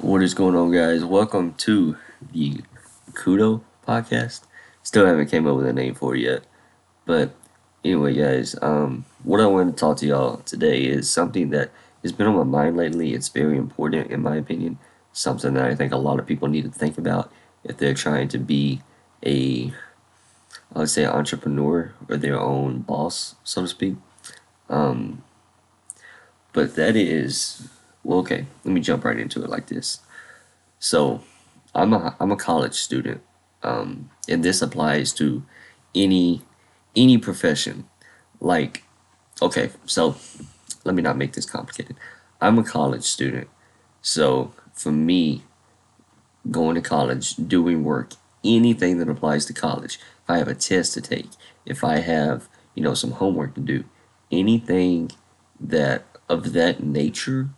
What 0.00 0.22
is 0.22 0.32
going 0.32 0.54
on, 0.54 0.70
guys? 0.70 1.04
Welcome 1.04 1.54
to 1.54 1.96
the 2.32 2.60
Kudo 3.14 3.62
podcast. 3.84 4.42
Still 4.84 5.04
haven't 5.04 5.28
came 5.28 5.44
up 5.44 5.56
with 5.56 5.66
a 5.66 5.72
name 5.72 5.96
for 5.96 6.14
it 6.14 6.20
yet, 6.20 6.44
but 7.04 7.34
anyway, 7.84 8.14
guys, 8.14 8.54
um, 8.62 9.06
what 9.24 9.40
I 9.40 9.46
want 9.46 9.76
to 9.76 9.80
talk 9.80 9.96
to 9.96 10.06
y'all 10.06 10.36
today 10.36 10.84
is 10.84 11.10
something 11.10 11.50
that 11.50 11.72
has 12.04 12.12
been 12.12 12.28
on 12.28 12.36
my 12.36 12.44
mind 12.44 12.76
lately. 12.76 13.12
It's 13.12 13.28
very 13.28 13.58
important, 13.58 14.12
in 14.12 14.22
my 14.22 14.36
opinion. 14.36 14.78
Something 15.12 15.54
that 15.54 15.64
I 15.64 15.74
think 15.74 15.92
a 15.92 15.96
lot 15.96 16.20
of 16.20 16.26
people 16.26 16.46
need 16.46 16.62
to 16.62 16.70
think 16.70 16.96
about 16.96 17.32
if 17.64 17.78
they're 17.78 17.92
trying 17.92 18.28
to 18.28 18.38
be 18.38 18.82
a, 19.26 19.72
I 20.76 20.78
would 20.78 20.90
say, 20.90 21.06
entrepreneur 21.06 21.92
or 22.08 22.16
their 22.16 22.38
own 22.38 22.82
boss, 22.82 23.34
so 23.42 23.62
to 23.62 23.68
speak. 23.68 23.96
Um, 24.70 25.24
but 26.52 26.76
that 26.76 26.94
is 26.94 27.68
well, 28.08 28.20
okay. 28.20 28.46
Let 28.64 28.72
me 28.72 28.80
jump 28.80 29.04
right 29.04 29.18
into 29.18 29.44
it 29.44 29.50
like 29.50 29.66
this. 29.66 30.00
So, 30.78 31.22
I'm 31.74 31.92
a 31.92 32.16
I'm 32.18 32.32
a 32.32 32.36
college 32.36 32.74
student, 32.74 33.20
um, 33.62 34.08
and 34.26 34.42
this 34.42 34.62
applies 34.62 35.12
to 35.14 35.42
any 35.94 36.40
any 36.96 37.18
profession. 37.18 37.86
Like, 38.40 38.84
okay, 39.42 39.70
so 39.84 40.16
let 40.84 40.94
me 40.94 41.02
not 41.02 41.18
make 41.18 41.34
this 41.34 41.44
complicated. 41.44 41.96
I'm 42.40 42.58
a 42.58 42.64
college 42.64 43.04
student, 43.04 43.48
so 44.00 44.54
for 44.72 44.90
me, 44.90 45.42
going 46.50 46.76
to 46.76 46.80
college, 46.80 47.36
doing 47.36 47.84
work, 47.84 48.14
anything 48.42 48.96
that 48.98 49.10
applies 49.10 49.44
to 49.46 49.52
college. 49.52 49.96
If 50.24 50.30
I 50.30 50.38
have 50.38 50.48
a 50.48 50.54
test 50.54 50.94
to 50.94 51.02
take, 51.02 51.28
if 51.66 51.84
I 51.84 51.98
have 51.98 52.48
you 52.74 52.82
know 52.82 52.94
some 52.94 53.12
homework 53.12 53.54
to 53.56 53.60
do, 53.60 53.84
anything 54.32 55.12
that 55.60 56.06
of 56.26 56.54
that 56.54 56.82
nature 56.82 57.50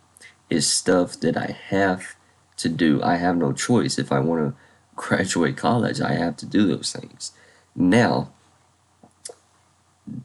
is 0.51 0.67
stuff 0.67 1.19
that 1.21 1.37
I 1.37 1.55
have 1.69 2.15
to 2.57 2.69
do. 2.69 3.01
I 3.01 3.15
have 3.15 3.37
no 3.37 3.53
choice. 3.53 3.97
If 3.97 4.11
I 4.11 4.19
want 4.19 4.41
to 4.41 4.61
graduate 4.95 5.57
college, 5.57 6.01
I 6.01 6.13
have 6.13 6.37
to 6.37 6.45
do 6.45 6.67
those 6.67 6.91
things. 6.91 7.31
Now, 7.75 8.33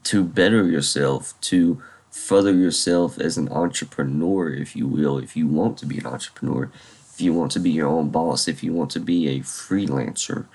to 0.04 0.24
better 0.24 0.66
yourself, 0.66 1.40
to 1.42 1.80
further 2.10 2.52
yourself 2.52 3.18
as 3.18 3.38
an 3.38 3.48
entrepreneur, 3.50 4.52
if 4.52 4.74
you 4.74 4.86
will, 4.86 5.18
if 5.18 5.36
you 5.36 5.46
want 5.46 5.78
to 5.78 5.86
be 5.86 5.98
an 5.98 6.06
entrepreneur, 6.06 6.70
if 7.14 7.20
you 7.20 7.32
want 7.32 7.52
to 7.52 7.60
be 7.60 7.70
your 7.70 7.88
own 7.88 8.10
boss, 8.10 8.48
if 8.48 8.64
you 8.64 8.72
want 8.72 8.90
to 8.90 9.00
be 9.00 9.28
a 9.28 9.40
freelancer, 9.40 10.46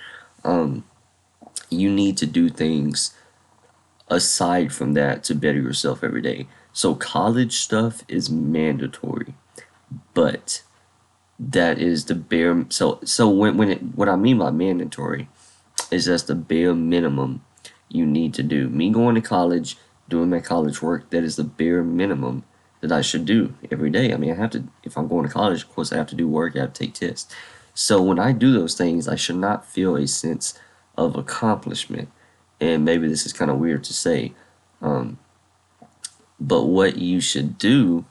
um, 0.43 0.83
you 1.69 1.89
need 1.89 2.17
to 2.17 2.25
do 2.25 2.49
things 2.49 3.15
aside 4.09 4.73
from 4.73 4.93
that 4.93 5.23
to 5.23 5.33
better 5.33 5.61
yourself 5.61 6.03
every 6.03 6.21
day. 6.21 6.47
So, 6.73 6.93
college 6.95 7.53
stuff 7.53 8.03
is 8.07 8.29
mandatory 8.29 9.35
but 10.13 10.63
that 11.39 11.79
is 11.79 12.05
the 12.05 12.15
bare 12.15 12.65
so 12.69 12.99
so 13.03 13.29
when 13.29 13.57
when 13.57 13.69
it 13.69 13.81
what 13.95 14.07
I 14.07 14.15
mean 14.15 14.37
by 14.37 14.51
mandatory 14.51 15.27
is 15.89 16.05
that's 16.05 16.23
the 16.23 16.35
bare 16.35 16.75
minimum 16.75 17.43
you 17.89 18.05
need 18.05 18.33
to 18.35 18.43
do. 18.43 18.69
Me 18.69 18.89
going 18.89 19.15
to 19.15 19.21
college, 19.21 19.77
doing 20.07 20.29
my 20.29 20.39
college 20.39 20.81
work, 20.81 21.09
that 21.09 21.23
is 21.23 21.35
the 21.35 21.43
bare 21.43 21.83
minimum 21.83 22.43
that 22.79 22.91
I 22.91 23.01
should 23.01 23.25
do 23.25 23.55
every 23.71 23.89
day. 23.89 24.13
I 24.13 24.17
mean, 24.17 24.31
I 24.31 24.35
have 24.35 24.51
to 24.51 24.63
if 24.83 24.97
I'm 24.97 25.07
going 25.07 25.27
to 25.27 25.33
college, 25.33 25.63
of 25.63 25.69
course 25.69 25.91
I 25.91 25.97
have 25.97 26.07
to 26.07 26.15
do 26.15 26.27
work, 26.27 26.55
I 26.55 26.61
have 26.61 26.73
to 26.73 26.85
take 26.85 26.93
tests. 26.93 27.33
So 27.73 28.01
when 28.01 28.19
I 28.19 28.31
do 28.31 28.51
those 28.51 28.75
things, 28.75 29.07
I 29.07 29.15
should 29.15 29.37
not 29.37 29.65
feel 29.65 29.95
a 29.95 30.07
sense 30.07 30.57
of 30.97 31.15
accomplishment. 31.15 32.09
And 32.59 32.85
maybe 32.85 33.07
this 33.07 33.25
is 33.25 33.33
kind 33.33 33.49
of 33.49 33.57
weird 33.57 33.83
to 33.85 33.93
say, 33.93 34.33
um, 34.81 35.17
but 36.39 36.65
what 36.65 36.97
you 36.97 37.21
should 37.21 37.57
do 37.57 38.05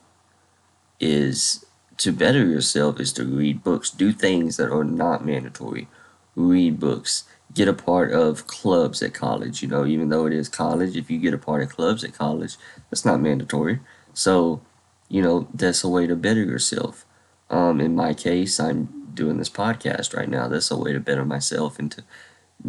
is 0.99 1.65
to 2.01 2.11
better 2.11 2.43
yourself 2.45 2.99
is 2.99 3.13
to 3.13 3.23
read 3.23 3.63
books, 3.63 3.91
do 3.91 4.11
things 4.11 4.57
that 4.57 4.71
are 4.71 4.83
not 4.83 5.23
mandatory. 5.23 5.87
Read 6.35 6.79
books, 6.79 7.25
get 7.53 7.67
a 7.67 7.73
part 7.73 8.11
of 8.11 8.47
clubs 8.47 9.03
at 9.03 9.13
college. 9.13 9.61
You 9.61 9.67
know, 9.67 9.85
even 9.85 10.09
though 10.09 10.25
it 10.25 10.33
is 10.33 10.49
college, 10.49 10.95
if 10.95 11.11
you 11.11 11.19
get 11.19 11.35
a 11.35 11.37
part 11.37 11.61
of 11.61 11.69
clubs 11.69 12.03
at 12.03 12.15
college, 12.15 12.57
that's 12.89 13.05
not 13.05 13.21
mandatory. 13.21 13.81
So, 14.15 14.61
you 15.09 15.21
know, 15.21 15.47
that's 15.53 15.83
a 15.83 15.89
way 15.89 16.07
to 16.07 16.15
better 16.15 16.43
yourself. 16.43 17.05
Um, 17.51 17.79
in 17.79 17.95
my 17.95 18.15
case, 18.15 18.59
I'm 18.59 19.11
doing 19.13 19.37
this 19.37 19.49
podcast 19.49 20.15
right 20.15 20.29
now. 20.29 20.47
That's 20.47 20.71
a 20.71 20.77
way 20.77 20.93
to 20.93 20.99
better 20.99 21.25
myself 21.25 21.77
and 21.77 21.91
to 21.91 22.03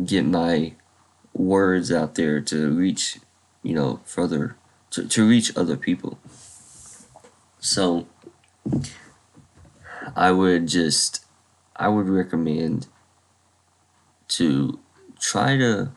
get 0.04 0.26
my 0.26 0.75
words 1.32 1.91
out 1.91 2.16
there 2.16 2.41
to 2.43 2.70
reach, 2.76 3.19
you 3.62 3.75
know, 3.75 4.00
further, 4.04 4.56
to, 4.91 5.09
to 5.09 5.26
reach 5.26 5.56
other 5.56 5.78
people. 5.78 6.19
So, 7.60 8.09
I 10.17 10.33
would 10.33 10.69
just 10.69 11.25
I 11.77 11.89
would 11.89 12.09
recommend 12.09 12.87
to 14.28 14.78
try 15.19 15.56
to 15.56 15.91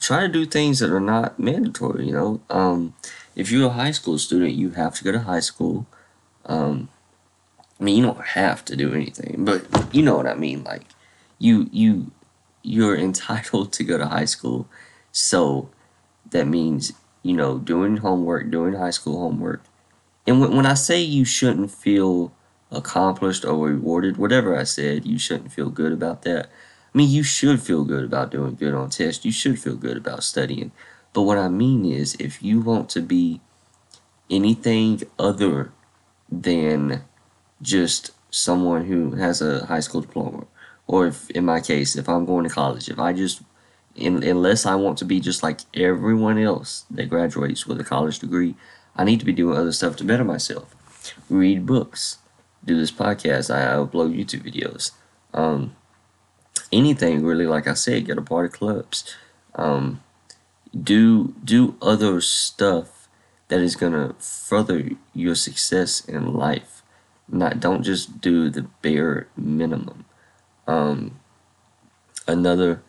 try 0.00 0.20
to 0.20 0.28
do 0.28 0.46
things 0.46 0.78
that 0.78 0.90
are 0.90 1.00
not 1.00 1.38
mandatory, 1.38 2.06
you 2.06 2.12
know. 2.12 2.40
Um, 2.48 2.94
if 3.36 3.50
you're 3.50 3.68
a 3.68 3.72
high 3.72 3.90
school 3.90 4.18
student, 4.18 4.52
you 4.52 4.70
have 4.70 4.94
to 4.96 5.04
go 5.04 5.12
to 5.12 5.20
high 5.20 5.40
school. 5.40 5.86
Um, 6.46 6.88
I 7.78 7.84
mean, 7.84 7.96
you 7.96 8.02
don't 8.04 8.24
have 8.24 8.64
to 8.66 8.76
do 8.76 8.92
anything, 8.94 9.44
but 9.44 9.64
you 9.94 10.02
know 10.02 10.16
what 10.16 10.26
I 10.26 10.34
mean. 10.34 10.64
Like, 10.64 10.82
you 11.38 11.68
you 11.72 12.10
you're 12.62 12.96
entitled 12.96 13.72
to 13.74 13.84
go 13.84 13.98
to 13.98 14.06
high 14.06 14.24
school, 14.24 14.68
so 15.12 15.70
that 16.30 16.46
means 16.46 16.92
you 17.22 17.36
know 17.36 17.58
doing 17.58 17.98
homework, 17.98 18.50
doing 18.50 18.74
high 18.74 18.90
school 18.90 19.20
homework, 19.20 19.62
and 20.26 20.40
when 20.40 20.56
when 20.56 20.66
I 20.66 20.74
say 20.74 21.00
you 21.00 21.24
shouldn't 21.24 21.70
feel 21.70 22.32
accomplished 22.70 23.44
or 23.44 23.66
rewarded, 23.66 24.16
whatever 24.16 24.56
I 24.56 24.64
said, 24.64 25.04
you 25.04 25.18
shouldn't 25.18 25.52
feel 25.52 25.70
good 25.70 25.92
about 25.92 26.22
that. 26.22 26.46
I 26.46 26.98
mean, 26.98 27.08
you 27.08 27.22
should 27.22 27.60
feel 27.60 27.84
good 27.84 28.04
about 28.04 28.30
doing 28.30 28.54
good 28.54 28.74
on 28.74 28.90
tests. 28.90 29.24
You 29.24 29.32
should 29.32 29.58
feel 29.60 29.76
good 29.76 29.96
about 29.96 30.24
studying. 30.24 30.72
But 31.12 31.22
what 31.22 31.38
I 31.38 31.48
mean 31.48 31.84
is, 31.84 32.14
if 32.16 32.42
you 32.42 32.60
want 32.60 32.88
to 32.90 33.00
be 33.00 33.40
anything 34.28 35.02
other 35.18 35.72
than 36.30 37.02
just 37.60 38.12
someone 38.30 38.86
who 38.86 39.12
has 39.16 39.42
a 39.42 39.66
high 39.66 39.80
school 39.80 40.00
diploma, 40.00 40.46
or 40.86 41.08
if, 41.08 41.30
in 41.30 41.44
my 41.44 41.60
case, 41.60 41.96
if 41.96 42.08
I'm 42.08 42.24
going 42.24 42.44
to 42.44 42.54
college, 42.54 42.88
if 42.88 42.98
I 42.98 43.12
just, 43.12 43.42
in, 43.94 44.22
unless 44.22 44.66
I 44.66 44.76
want 44.76 44.98
to 44.98 45.04
be 45.04 45.20
just 45.20 45.42
like 45.42 45.60
everyone 45.74 46.38
else 46.38 46.84
that 46.90 47.08
graduates 47.08 47.66
with 47.66 47.80
a 47.80 47.84
college 47.84 48.20
degree, 48.20 48.54
I 48.96 49.04
need 49.04 49.20
to 49.20 49.26
be 49.26 49.32
doing 49.32 49.56
other 49.56 49.72
stuff 49.72 49.96
to 49.96 50.04
better 50.04 50.24
myself. 50.24 50.74
Read 51.28 51.66
books, 51.66 52.18
do 52.64 52.76
this 52.76 52.92
podcast. 52.92 53.54
I 53.54 53.76
upload 53.76 54.16
YouTube 54.16 54.44
videos. 54.44 54.92
Um, 55.32 55.76
anything 56.72 57.24
really, 57.24 57.46
like 57.46 57.66
I 57.66 57.74
said, 57.74 58.06
get 58.06 58.18
a 58.18 58.22
part 58.22 58.46
of 58.46 58.52
clubs. 58.52 59.16
Um, 59.54 60.02
do 60.78 61.34
do 61.44 61.76
other 61.82 62.20
stuff 62.20 63.08
that 63.48 63.60
is 63.60 63.76
gonna 63.76 64.14
further 64.18 64.90
your 65.14 65.34
success 65.34 66.04
in 66.04 66.34
life. 66.34 66.82
Not 67.28 67.60
don't 67.60 67.82
just 67.82 68.20
do 68.20 68.50
the 68.50 68.62
bare 68.82 69.28
minimum. 69.36 70.04
Um, 70.66 71.18
another 72.26 72.82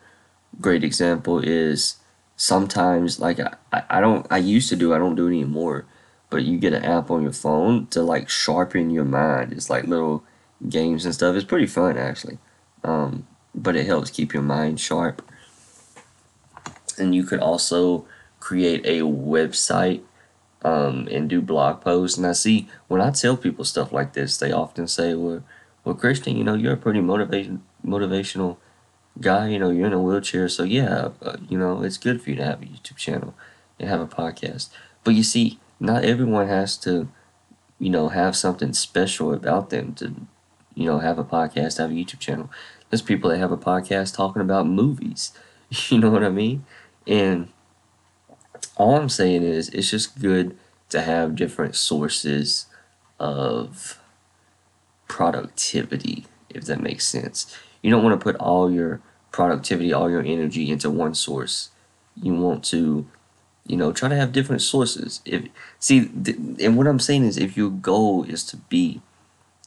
great 0.60 0.84
example 0.84 1.40
is 1.40 1.96
sometimes 2.36 3.18
like 3.18 3.40
I, 3.40 3.82
I 3.88 4.00
don't 4.00 4.26
I 4.30 4.38
used 4.38 4.68
to 4.68 4.76
do 4.76 4.94
I 4.94 4.98
don't 4.98 5.14
do 5.14 5.26
it 5.26 5.30
anymore 5.30 5.86
but 6.32 6.44
you 6.44 6.56
get 6.56 6.72
an 6.72 6.82
app 6.82 7.10
on 7.10 7.22
your 7.22 7.32
phone 7.32 7.86
to 7.88 8.02
like 8.02 8.26
sharpen 8.26 8.88
your 8.88 9.04
mind. 9.04 9.52
It's 9.52 9.68
like 9.68 9.84
little 9.84 10.24
games 10.66 11.04
and 11.04 11.14
stuff. 11.14 11.36
It's 11.36 11.44
pretty 11.44 11.66
fun 11.66 11.98
actually, 11.98 12.38
um, 12.82 13.26
but 13.54 13.76
it 13.76 13.84
helps 13.84 14.10
keep 14.10 14.32
your 14.32 14.42
mind 14.42 14.80
sharp. 14.80 15.20
And 16.98 17.14
you 17.14 17.24
could 17.24 17.38
also 17.38 18.06
create 18.40 18.84
a 18.86 19.02
website 19.02 20.00
um, 20.62 21.06
and 21.10 21.28
do 21.28 21.42
blog 21.42 21.82
posts. 21.82 22.16
And 22.16 22.26
I 22.26 22.32
see 22.32 22.66
when 22.88 23.02
I 23.02 23.10
tell 23.10 23.36
people 23.36 23.66
stuff 23.66 23.92
like 23.92 24.14
this, 24.14 24.38
they 24.38 24.52
often 24.52 24.88
say, 24.88 25.12
"Well, 25.12 25.44
well, 25.84 25.94
Christian, 25.94 26.38
you 26.38 26.44
know, 26.44 26.54
you're 26.54 26.72
a 26.72 26.78
pretty 26.78 27.02
motivation 27.02 27.62
motivational 27.84 28.56
guy. 29.20 29.48
You 29.48 29.58
know, 29.58 29.70
you're 29.70 29.88
in 29.88 29.92
a 29.92 30.00
wheelchair, 30.00 30.48
so 30.48 30.62
yeah, 30.62 31.10
uh, 31.20 31.36
you 31.46 31.58
know, 31.58 31.82
it's 31.82 31.98
good 31.98 32.22
for 32.22 32.30
you 32.30 32.36
to 32.36 32.44
have 32.44 32.62
a 32.62 32.66
YouTube 32.66 32.96
channel 32.96 33.34
and 33.78 33.90
have 33.90 34.00
a 34.00 34.06
podcast." 34.06 34.70
But 35.04 35.14
you 35.14 35.24
see, 35.24 35.58
not 35.82 36.04
everyone 36.04 36.46
has 36.46 36.76
to, 36.78 37.08
you 37.78 37.90
know, 37.90 38.08
have 38.08 38.36
something 38.36 38.72
special 38.72 39.34
about 39.34 39.70
them 39.70 39.94
to, 39.94 40.14
you 40.74 40.86
know, 40.86 41.00
have 41.00 41.18
a 41.18 41.24
podcast, 41.24 41.78
have 41.78 41.90
a 41.90 41.94
YouTube 41.94 42.20
channel. 42.20 42.50
There's 42.88 43.02
people 43.02 43.30
that 43.30 43.38
have 43.38 43.52
a 43.52 43.56
podcast 43.56 44.14
talking 44.14 44.42
about 44.42 44.66
movies. 44.66 45.32
You 45.88 46.00
know 46.00 46.10
what 46.10 46.22
I 46.22 46.28
mean? 46.28 46.66
And 47.06 47.48
all 48.76 48.94
I'm 48.94 49.08
saying 49.08 49.42
is 49.42 49.70
it's 49.70 49.90
just 49.90 50.20
good 50.20 50.54
to 50.90 51.00
have 51.00 51.34
different 51.34 51.74
sources 51.76 52.66
of 53.18 53.98
productivity, 55.08 56.26
if 56.50 56.66
that 56.66 56.82
makes 56.82 57.06
sense. 57.06 57.56
You 57.80 57.90
don't 57.90 58.04
want 58.04 58.20
to 58.20 58.22
put 58.22 58.36
all 58.36 58.70
your 58.70 59.00
productivity, 59.30 59.94
all 59.94 60.10
your 60.10 60.22
energy 60.22 60.70
into 60.70 60.90
one 60.90 61.14
source. 61.14 61.70
You 62.14 62.34
want 62.34 62.64
to 62.64 63.06
you 63.66 63.76
know, 63.76 63.92
try 63.92 64.08
to 64.08 64.16
have 64.16 64.32
different 64.32 64.62
sources. 64.62 65.20
If 65.24 65.48
see, 65.78 66.06
th- 66.08 66.36
and 66.60 66.76
what 66.76 66.86
I'm 66.86 66.98
saying 66.98 67.24
is, 67.24 67.38
if 67.38 67.56
your 67.56 67.70
goal 67.70 68.24
is 68.24 68.44
to 68.44 68.56
be 68.56 69.00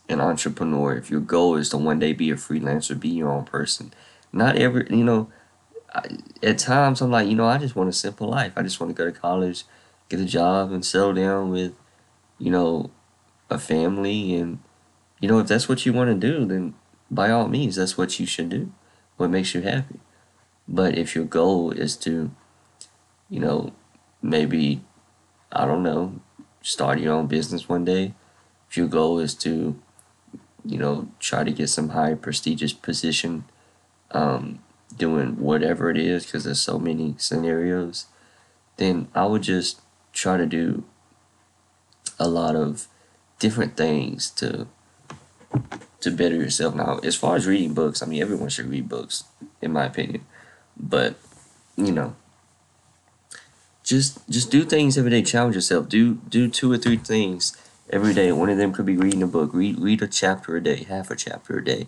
an 0.10 0.22
entrepreneur, 0.22 0.96
if 0.96 1.10
your 1.10 1.22
goal 1.22 1.56
is 1.56 1.70
to 1.70 1.78
one 1.78 2.00
day 2.00 2.14
be 2.14 2.30
a 2.30 2.36
freelancer, 2.36 3.00
be 3.00 3.10
your 3.10 3.30
own 3.30 3.46
person, 3.46 3.94
not 4.32 4.58
every, 4.58 4.86
you 4.90 5.04
know, 5.04 5.30
I, 5.94 6.18
at 6.44 6.60
times 6.60 7.02
I'm 7.02 7.12
like, 7.12 7.28
you 7.28 7.36
know, 7.36 7.48
I 7.48 7.58
just 7.58 7.76
want 7.76 7.90
a 7.90 7.94
simple 7.94 8.28
life. 8.28 8.54
I 8.56 8.64
just 8.64 8.80
want 8.80 8.96
to 8.96 9.02
go 9.02 9.10
to 9.10 9.18
college, 9.18 9.64
get 10.10 10.20
a 10.20 10.26
job, 10.26 10.72
and 10.72 10.86
settle 10.86 11.14
down 11.14 11.50
with, 11.50 11.74
you 12.38 12.52
know, 12.52 12.92
a 13.50 13.58
family. 13.58 14.36
And, 14.36 14.60
you 15.22 15.30
know, 15.30 15.40
if 15.40 15.48
that's 15.48 15.70
what 15.70 15.86
you 15.86 15.94
want 15.94 16.10
to 16.10 16.28
do, 16.28 16.46
then 16.46 16.76
by 17.10 17.32
all 17.32 17.48
means, 17.48 17.78
that's 17.78 17.98
what 17.98 18.20
you 18.20 18.26
should 18.26 18.50
do. 18.50 18.72
What 19.18 19.30
makes 19.30 19.56
you 19.56 19.62
happy. 19.62 20.00
But 20.68 20.98
if 20.98 21.16
your 21.16 21.26
goal 21.26 21.72
is 21.72 21.96
to, 21.98 22.32
you 23.30 23.40
know, 23.40 23.74
maybe, 24.30 24.82
I 25.52 25.66
don't 25.66 25.84
know, 25.84 26.20
start 26.62 27.00
your 27.00 27.14
own 27.14 27.28
business 27.28 27.70
one 27.70 27.86
day, 27.86 28.14
if 28.70 28.78
your 28.78 28.88
goal 28.88 29.20
is 29.20 29.36
to, 29.36 29.80
you 30.66 30.78
know, 30.78 31.10
try 31.20 31.44
to 31.44 31.52
get 31.52 31.70
some 31.70 31.90
high 31.90 32.16
prestigious 32.16 32.74
position, 32.74 33.46
um, 34.12 34.60
doing 34.98 35.38
whatever 35.38 35.90
it 35.90 35.98
is, 35.98 36.26
because 36.26 36.44
there's 36.44 36.62
so 36.62 36.80
many 36.80 37.16
scenarios, 37.18 38.08
then 38.78 39.08
I 39.14 39.26
would 39.26 39.44
just 39.44 39.82
try 40.12 40.38
to 40.38 40.46
do 40.46 40.84
a 42.20 42.28
lot 42.28 42.56
of 42.56 42.88
different 43.40 43.78
things 43.78 44.30
to 44.32 44.68
to 46.02 46.12
better 46.12 46.36
yourself. 46.36 46.76
Now, 46.76 47.00
as 47.00 47.16
far 47.16 47.36
as 47.36 47.48
reading 47.48 47.74
books, 47.74 48.04
I 48.04 48.06
mean, 48.06 48.22
everyone 48.22 48.50
should 48.50 48.70
read 48.70 48.88
books, 48.88 49.24
in 49.62 49.72
my 49.72 49.86
opinion. 49.86 50.26
But 50.78 51.16
you 51.78 51.92
know, 51.92 52.16
just 53.86 54.28
just 54.30 54.52
do 54.52 54.66
things 54.66 54.98
every 54.98 55.12
day. 55.12 55.22
Challenge 55.22 55.56
yourself. 55.56 55.88
Do 55.88 56.16
do 56.16 56.50
two 56.50 56.72
or 56.72 56.78
three 56.78 56.98
things 56.98 57.56
every 57.90 58.14
day. 58.14 58.32
One 58.32 58.50
of 58.50 58.58
them 58.58 58.74
could 58.74 58.86
be 58.86 58.98
reading 58.98 59.24
a 59.24 59.28
book. 59.28 59.54
Read 59.54 59.80
read 59.80 60.02
a 60.02 60.08
chapter 60.08 60.58
a 60.58 60.64
day, 60.64 60.84
half 60.84 61.12
a 61.12 61.16
chapter 61.16 61.58
a 61.60 61.64
day. 61.64 61.88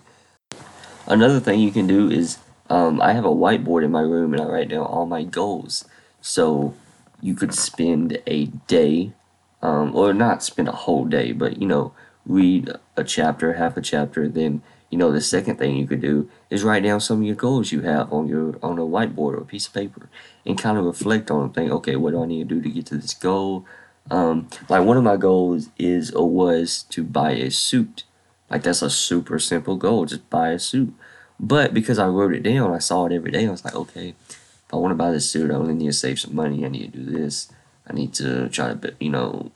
Another 1.08 1.40
thing 1.40 1.60
you 1.60 1.72
can 1.72 1.88
do 1.88 2.10
is 2.10 2.38
um, 2.70 3.02
I 3.02 3.14
have 3.14 3.26
a 3.26 3.30
whiteboard 3.30 3.84
in 3.84 3.92
my 3.92 4.02
room 4.02 4.34
and 4.34 4.42
I 4.42 4.46
write 4.46 4.70
down 4.70 4.86
all 4.86 5.06
my 5.06 5.24
goals. 5.24 5.86
So 6.22 6.76
you 7.22 7.34
could 7.34 7.54
spend 7.54 8.22
a 8.28 8.46
day, 8.46 9.14
um, 9.62 9.96
or 9.96 10.14
not 10.14 10.44
spend 10.44 10.68
a 10.68 10.74
whole 10.74 11.06
day, 11.06 11.32
but 11.32 11.62
you 11.62 11.68
know, 11.68 11.94
read 12.26 12.72
a 12.96 13.04
chapter, 13.04 13.54
half 13.54 13.78
a 13.78 13.82
chapter, 13.82 14.28
then 14.28 14.62
you 14.89 14.98
know 14.98 15.12
the 15.12 15.22
second 15.22 15.57
thing 15.57 15.75
you 15.75 15.88
could 15.88 16.01
do 16.01 16.30
is 16.50 16.63
write 16.63 16.84
down 16.84 17.00
some 17.00 17.19
of 17.19 17.24
your 17.24 17.36
goals 17.36 17.72
you 17.72 17.81
have 17.81 18.12
on 18.12 18.28
your 18.28 18.57
on 18.63 18.78
a 18.78 18.81
whiteboard 18.81 19.34
or 19.34 19.38
a 19.38 19.45
piece 19.45 19.68
of 19.68 19.74
paper 19.74 20.10
and 20.45 20.57
kind 20.57 20.78
of 20.78 20.86
reflect 20.86 21.30
on 21.30 21.42
them 21.42 21.51
think 21.51 21.72
okay 21.72 21.95
what 21.95 22.12
do 22.12 22.24
i 22.24 22.25
need 22.25 22.48
to 22.48 22.56
do 22.56 22.62
to 22.62 22.69
get 22.69 22.86
to 22.86 22.98
this 22.98 23.13
goal? 23.13 23.66
Um, 24.10 24.48
like 24.69 24.86
one 24.86 24.95
of 24.95 25.04
my 25.04 25.18
goals 25.18 25.68
is 25.78 26.12
or 26.12 26.30
was 26.30 26.84
to 26.92 27.04
buy 27.04 27.31
a 27.31 27.51
suit. 27.51 28.06
Like 28.50 28.63
that's 28.63 28.81
a 28.81 28.89
super 28.89 29.38
simple 29.38 29.75
goal 29.75 30.06
just 30.06 30.30
buy 30.30 30.51
a 30.51 30.60
suit. 30.60 30.94
But 31.39 31.74
because 31.74 32.00
i 32.00 32.07
wrote 32.07 32.34
it 32.34 32.42
down 32.42 32.74
i 32.74 32.80
saw 32.80 33.06
it 33.06 33.12
every 33.12 33.30
day 33.30 33.45
i 33.45 33.51
was 33.51 33.63
like 33.63 33.75
okay 33.75 34.16
if 34.30 34.74
i 34.74 34.75
want 34.75 34.92
to 34.92 34.95
buy 34.95 35.12
this 35.12 35.30
suit 35.30 35.51
i 35.51 35.54
only 35.54 35.75
need 35.75 35.86
to 35.86 35.94
save 35.94 36.19
some 36.19 36.34
money 36.34 36.66
i 36.66 36.68
need 36.68 36.92
to 36.92 36.98
do 36.98 37.12
this 37.12 37.51
i 37.86 37.94
need 37.94 38.12
to 38.16 38.50
try 38.50 38.74
to 38.74 38.95
you 39.00 39.12
know 39.12 39.51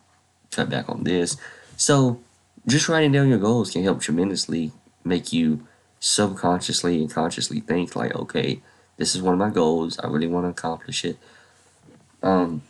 cut 0.51 0.69
back 0.69 0.89
on 0.89 1.03
this. 1.03 1.37
So 1.77 2.19
just 2.67 2.87
writing 2.89 3.11
down 3.11 3.29
your 3.29 3.39
goals 3.39 3.71
can 3.71 3.83
help 3.83 4.01
tremendously 4.01 4.71
make 5.03 5.33
you 5.33 5.67
subconsciously 5.99 6.99
and 6.99 7.11
consciously 7.11 7.59
think 7.59 7.95
like, 7.95 8.13
okay, 8.15 8.61
this 8.97 9.15
is 9.15 9.21
one 9.21 9.33
of 9.33 9.39
my 9.39 9.49
goals. 9.49 9.99
I 9.99 10.07
really 10.07 10.27
want 10.27 10.45
to 10.45 10.49
accomplish 10.49 11.05
it. 11.05 11.17
Um, 12.21 12.61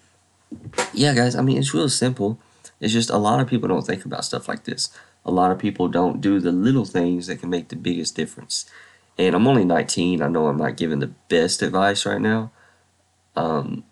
yeah, 0.94 1.14
guys. 1.14 1.36
I 1.36 1.42
mean, 1.42 1.58
it's 1.58 1.74
real 1.74 1.90
simple. 1.90 2.40
It's 2.80 2.94
just 2.94 3.10
a 3.10 3.18
lot 3.18 3.40
of 3.40 3.48
people 3.48 3.70
don't 3.70 3.86
think 3.86 4.06
about 4.06 4.26
stuff 4.26 4.48
like 4.48 4.66
this. 4.66 4.90
A 5.26 5.32
lot 5.32 5.52
of 5.52 5.60
people 5.60 5.88
don't 5.88 6.20
do 6.20 6.40
the 6.40 6.52
little 6.52 6.86
things 6.86 7.28
that 7.28 7.40
can 7.40 7.50
make 7.50 7.70
the 7.70 7.76
biggest 7.76 8.16
difference. 8.16 8.66
And 9.18 9.36
I'm 9.36 9.48
only 9.48 9.66
19. 9.66 10.22
I 10.22 10.28
know 10.28 10.48
I'm 10.48 10.58
not 10.58 10.78
giving 10.78 11.00
the 11.00 11.14
best 11.30 11.62
advice 11.62 12.06
right 12.06 12.22
now. 12.22 12.52
Um, 13.36 13.84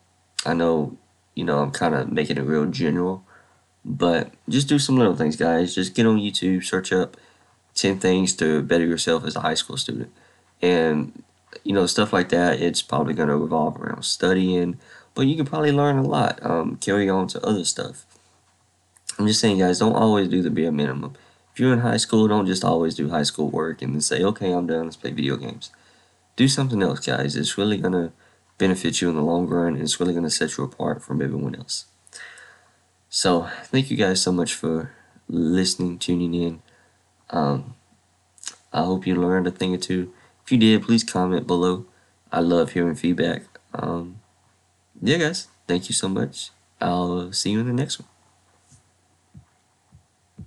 I 0.46 0.54
know, 0.54 0.98
you 1.36 1.44
know, 1.44 1.60
I'm 1.60 1.72
kind 1.72 1.94
of 1.94 2.12
making 2.12 2.38
it 2.38 2.42
real 2.42 2.66
general. 2.66 3.24
But 3.86 4.34
just 4.50 4.68
do 4.68 4.80
some 4.80 4.98
little 4.98 5.16
things, 5.16 5.36
guys. 5.36 5.76
Just 5.76 5.94
get 5.94 6.06
on 6.06 6.18
YouTube, 6.18 6.64
search 6.64 6.92
up 6.92 7.16
10 7.80 8.00
things 8.00 8.36
to 8.36 8.62
better 8.62 8.86
yourself 8.86 9.26
as 9.26 9.36
a 9.36 9.42
high 9.42 9.54
school 9.54 9.78
student. 9.78 10.12
And, 10.62 11.24
you 11.64 11.74
know, 11.74 11.86
stuff 11.86 12.12
like 12.12 12.30
that, 12.30 12.62
it's 12.62 12.82
probably 12.82 13.14
going 13.14 13.30
to 13.30 13.38
revolve 13.38 13.80
around 13.80 14.04
studying, 14.04 14.78
but 15.16 15.28
you 15.28 15.36
can 15.36 15.46
probably 15.46 15.72
learn 15.72 15.98
a 15.98 16.04
lot, 16.04 16.40
um, 16.46 16.76
carry 16.78 17.10
on 17.10 17.28
to 17.30 17.46
other 17.46 17.64
stuff. 17.64 18.06
I'm 19.18 19.28
just 19.28 19.40
saying, 19.40 19.60
guys, 19.60 19.80
don't 19.80 19.96
always 19.96 20.28
do 20.28 20.42
the 20.42 20.50
bare 20.50 20.72
minimum. 20.72 21.16
If 21.54 21.60
you're 21.60 21.74
in 21.74 21.80
high 21.80 21.98
school, 21.98 22.28
don't 22.28 22.46
just 22.46 22.64
always 22.64 22.96
do 22.96 23.10
high 23.10 23.24
school 23.24 23.50
work 23.50 23.82
and 23.82 23.94
then 23.94 24.02
say, 24.02 24.24
okay, 24.24 24.52
I'm 24.52 24.68
done, 24.68 24.86
let's 24.86 24.98
play 24.98 25.12
video 25.12 25.36
games. 25.36 25.72
Do 26.36 26.48
something 26.48 26.82
else, 26.82 27.06
guys. 27.06 27.36
It's 27.36 27.58
really 27.58 27.78
going 27.78 27.94
to 27.94 28.12
benefit 28.58 29.02
you 29.02 29.10
in 29.10 29.16
the 29.16 29.22
long 29.22 29.48
run, 29.48 29.74
and 29.74 29.82
it's 29.82 30.00
really 30.00 30.14
going 30.14 30.24
to 30.24 30.30
set 30.30 30.58
you 30.58 30.64
apart 30.64 31.02
from 31.02 31.22
everyone 31.22 31.56
else. 31.56 31.86
So, 33.10 33.50
thank 33.66 33.90
you 33.90 33.98
guys 33.98 34.22
so 34.22 34.32
much 34.32 34.54
for 34.54 34.92
listening, 35.28 35.98
tuning 35.98 36.34
in. 36.34 36.62
Um, 37.30 37.76
I 38.72 38.84
hope 38.84 39.08
you 39.08 39.16
learned 39.16 39.48
a 39.48 39.52
thing 39.52 39.74
or 39.74 39.78
two. 39.78 40.14
If 40.44 40.52
you 40.52 40.58
did, 40.58 40.84
please 40.84 41.04
comment 41.04 41.48
below. 41.48 41.86
I 42.32 42.40
love 42.40 42.74
hearing 42.74 42.96
feedback. 42.96 43.44
Um, 43.74 44.20
yeah, 45.02 45.18
guys, 45.18 45.48
thank 45.68 45.90
you 45.90 45.96
so 45.96 46.08
much. 46.08 46.52
I'll 46.82 47.32
see 47.34 47.52
you 47.52 47.60
in 47.60 47.68
the 47.68 47.74
next 47.74 48.00
one. 48.00 48.08